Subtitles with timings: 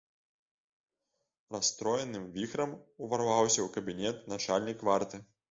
[1.55, 5.23] Расстроеным віхрам уварваўся ў кабінет начальнік варты.